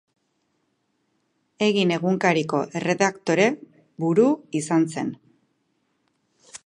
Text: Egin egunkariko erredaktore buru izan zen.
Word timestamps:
Egin 1.65 1.93
egunkariko 1.97 2.61
erredaktore 2.79 3.47
buru 4.05 4.27
izan 4.61 4.89
zen. 4.97 5.13